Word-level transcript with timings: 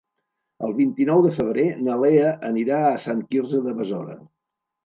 El 0.67 0.71
vint-i-nou 0.77 1.21
de 1.25 1.33
febrer 1.35 1.67
na 1.89 1.99
Lea 2.05 2.33
anirà 2.49 2.81
a 2.89 2.97
Sant 3.07 3.23
Quirze 3.35 3.63
de 3.69 3.79
Besora. 3.83 4.21